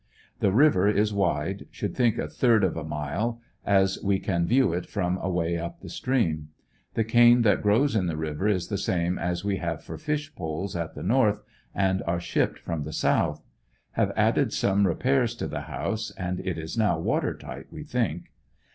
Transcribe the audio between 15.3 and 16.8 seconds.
to the house and it is